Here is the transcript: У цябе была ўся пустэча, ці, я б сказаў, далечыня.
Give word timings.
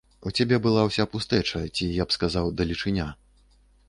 У 0.27 0.31
цябе 0.39 0.57
была 0.61 0.85
ўся 0.85 1.03
пустэча, 1.15 1.61
ці, 1.75 1.89
я 2.01 2.07
б 2.13 2.15
сказаў, 2.17 2.49
далечыня. 2.63 3.07